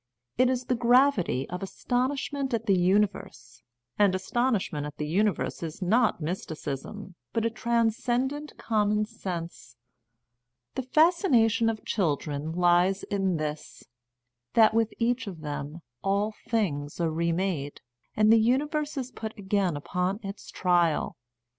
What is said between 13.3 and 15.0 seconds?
this: that with